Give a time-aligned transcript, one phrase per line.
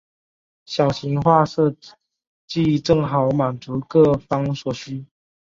[0.65, 1.75] 小型化设
[2.47, 5.05] 计正好满足各方所需。